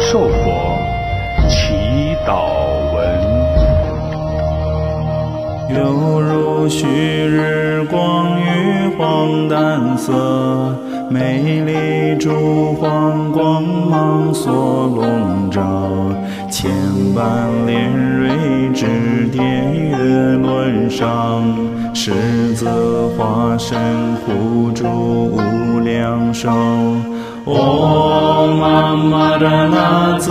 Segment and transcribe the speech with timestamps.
[0.00, 0.78] 寿佛
[1.48, 1.74] 祈
[2.24, 2.30] 祷
[2.94, 2.96] 文。
[5.74, 10.76] 犹如旭日光于黄淡色，
[11.10, 15.62] 美丽珠黄光芒所笼罩。
[16.48, 16.70] 千
[17.14, 19.96] 般莲蕊之殿月
[20.36, 21.42] 轮上，
[21.92, 22.68] 十字
[23.16, 23.76] 化身
[24.24, 26.48] 护住无量寿。
[27.48, 30.28] 嗡玛玛拉那，嗡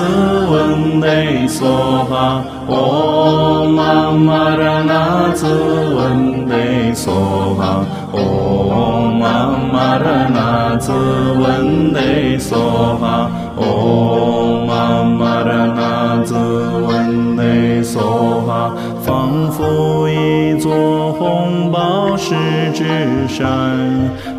[0.52, 5.48] 文得所哈，嗡玛玛拉那，滋
[5.96, 18.72] 文得所哈，嗡玛玛拉那，滋文得所哈，嗡玛玛拉那，滋文得所哈，
[19.02, 22.36] 仿佛一座红宝石
[22.76, 22.84] 之
[23.28, 23.87] 山。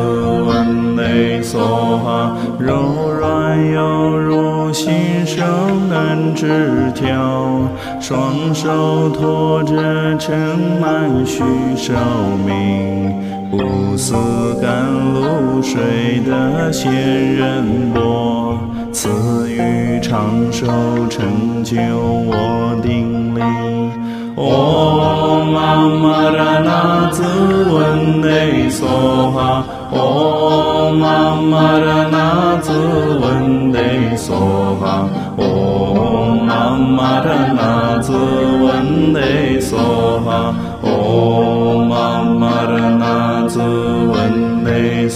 [0.45, 5.43] Vande Soha Om Amaranath Vande Soha 柔软犹如新生
[5.89, 7.69] 嫩枝条，
[8.01, 9.75] 双手托着
[10.19, 11.43] 盛满续
[11.77, 11.93] 寿
[12.47, 13.13] 命，
[13.51, 14.15] 不似
[14.63, 16.93] 甘露水的仙
[17.35, 18.59] 人波，
[18.95, 19.11] 赐
[19.51, 20.65] 予长寿，
[21.11, 23.41] 成就我定力。
[24.37, 25.45] 哦，
[26.01, 27.25] 妈拉那子
[27.73, 28.87] 文内娑
[29.33, 31.03] 哈，哦，妈
[31.79, 32.73] 拉那子。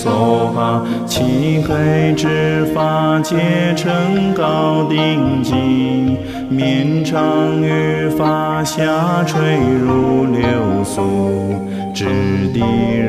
[0.08, 6.16] Vande Soha 漆黑之发结成高定髻，
[6.48, 11.54] 绵长于发下垂如流苏，
[11.94, 12.06] 质
[12.54, 12.60] 地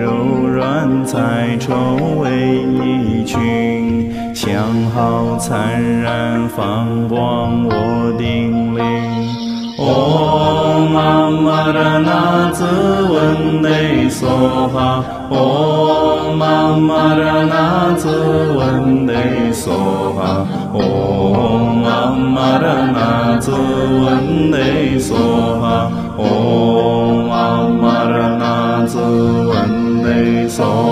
[0.01, 1.73] 柔软彩绸
[2.21, 4.57] 为一裙，相
[4.93, 8.88] 好灿然放光我顶礼。
[9.99, 12.61] ॐ मरणाच
[13.11, 14.89] वन्दे सोहा।
[15.31, 16.37] ॐ
[16.87, 18.05] मरणाच
[18.57, 20.31] वन्दे सोहा।
[20.75, 23.49] ॐ मरणाच
[24.03, 25.77] वन्दे सोहा।
[26.19, 28.95] ॐ मरणाच
[29.51, 30.88] वन्दे सोहा।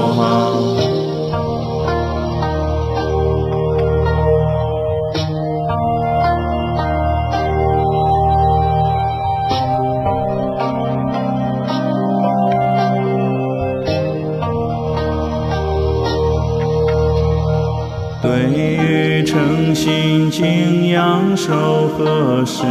[21.37, 22.63] 手合十，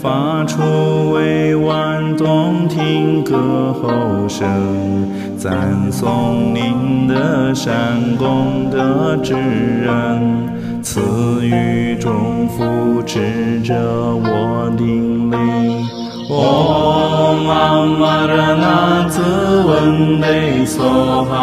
[0.00, 4.46] 发出委婉动听歌喉声，
[5.36, 11.00] 赞颂您的善功德之恩，赐
[11.44, 16.03] 予众福持着我顶礼。
[16.32, 19.16] ॐ अमरनाथ
[19.66, 20.40] वन्दे
[20.74, 21.42] सोहा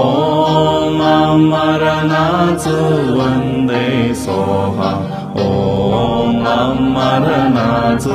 [0.00, 2.66] ॐ अमरनाथ
[3.18, 3.86] वन्दे
[4.24, 4.90] सोहा
[5.44, 8.06] ॐ अमरनाथ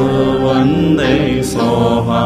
[0.43, 1.17] वन्दे
[1.53, 2.21] सोहा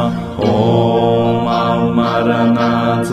[0.51, 3.11] ॐ अमरनाथ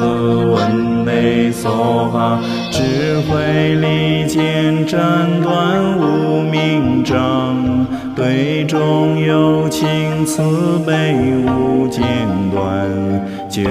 [1.64, 2.38] 娑哈
[2.70, 5.00] 智慧利剑斩
[5.40, 7.56] 断无名障，
[8.14, 10.42] 对众有情慈
[10.86, 11.14] 悲
[11.46, 12.04] 无间
[12.52, 12.86] 断，
[13.48, 13.62] 救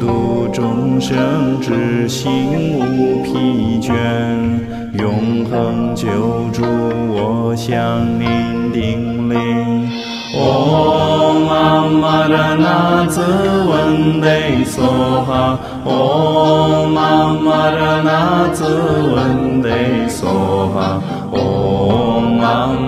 [0.00, 3.92] 度众生之心无疲倦，
[4.98, 6.08] 永恒救
[6.54, 6.62] 助
[7.10, 9.34] 我向您顶礼。
[10.34, 11.21] Om
[12.00, 14.64] 玛拉那兹温那
[15.26, 18.64] 哈，嗡玛拉那兹
[19.14, 21.00] 温那伊娑哈，
[21.30, 22.30] 嗡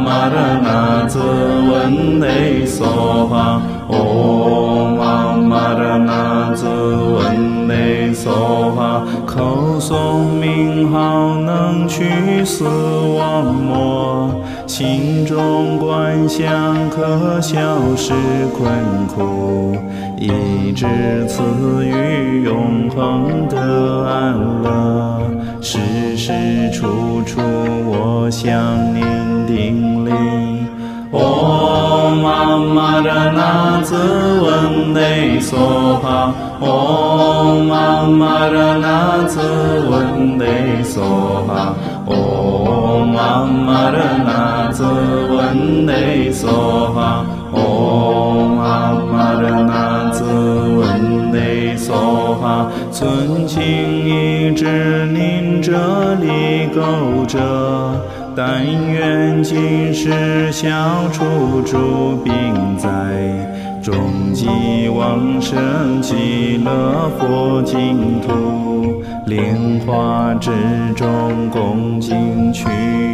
[0.02, 7.74] 玛拉那兹温那伊娑哈，嗡玛拉那兹温那
[8.08, 12.64] 伊娑哈，口诵名号能去死。
[14.76, 18.12] 心中观想可消失
[18.58, 19.76] 困苦，
[20.18, 20.84] 一直
[21.28, 21.44] 赐
[21.86, 23.56] 予永恒的
[24.04, 24.34] 安
[24.64, 25.30] 乐。
[25.60, 26.32] 时时
[26.72, 27.40] 处处
[27.86, 28.52] 我向
[28.92, 29.04] 您
[29.46, 30.10] 顶礼。
[31.12, 39.38] 哦，妈妈的那子文内娑哈，哦，妈妈的那子
[39.88, 41.76] 文内娑哈，
[42.06, 44.23] 哦，妈妈的。
[46.34, 50.20] Soha Om Amaranath
[50.80, 55.72] Vande Soha 存情意志，您这
[56.16, 57.38] 里勾着。
[58.36, 60.68] 但愿今世消
[61.12, 61.24] 除
[61.64, 62.32] 诸病
[62.76, 62.90] 灾，
[63.80, 63.94] 终
[64.32, 69.54] 极往生极乐佛净土，莲
[69.86, 70.50] 花之
[70.96, 72.64] 中恭敬取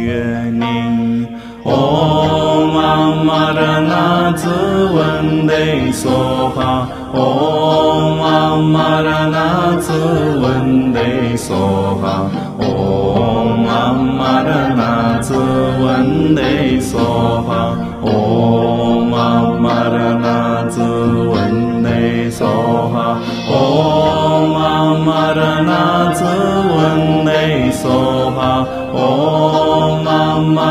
[0.05, 1.27] 愿您。
[1.63, 4.49] 嗡阿妈的纳兹
[4.93, 9.93] 嗡得索哈嗡阿妈的纳兹
[10.39, 22.47] 嗡得索哈嗡阿妈的纳兹嗡得索哈嗡阿妈的纳兹嗡得索
[22.89, 23.21] 哈
[23.51, 29.60] 嗡阿妈的纳兹嗡得索哈嗡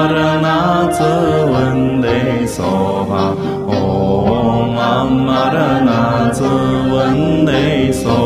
[0.09, 3.37] 玛纳兹文戴索玛
[3.69, 8.20] 哦玛玛纳兹文戴索